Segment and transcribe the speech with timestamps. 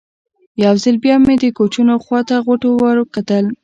[0.63, 3.45] یو ځل بیا مې د کوچونو خوا ته غوټو ته وکتل.